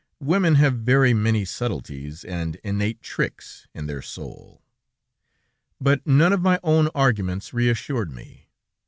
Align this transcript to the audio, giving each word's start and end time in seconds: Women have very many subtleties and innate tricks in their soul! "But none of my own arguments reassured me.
Women 0.19 0.55
have 0.55 0.77
very 0.79 1.13
many 1.13 1.45
subtleties 1.45 2.25
and 2.25 2.55
innate 2.63 3.03
tricks 3.03 3.67
in 3.75 3.85
their 3.85 4.01
soul! 4.01 4.63
"But 5.79 6.07
none 6.07 6.33
of 6.33 6.41
my 6.41 6.59
own 6.63 6.89
arguments 6.95 7.53
reassured 7.53 8.09
me. 8.11 8.49